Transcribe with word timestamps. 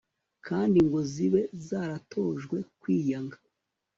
kandi 0.47 0.77
ngo 0.85 0.99
zibe 1.11 1.41
zaratojwe 1.67 2.57
kwiyanga 2.81 3.37